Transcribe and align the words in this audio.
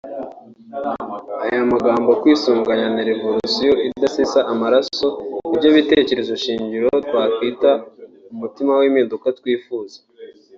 Aya 1.43 1.61
magambo 1.73 2.09
«kwisuganya» 2.21 2.87
na 2.95 3.01
«Revolisiyo 3.09 3.71
idasesa 3.87 4.39
amaraso» 4.53 5.07
nibyo 5.47 5.69
bitekerezo- 5.77 6.39
shingiro 6.43 6.87
twakwita 7.07 7.71
umutima 8.33 8.71
w’impinduka 8.79 9.27
twifuza 9.39 9.97